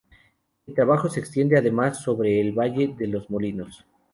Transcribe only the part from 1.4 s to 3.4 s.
además sobre el valle de los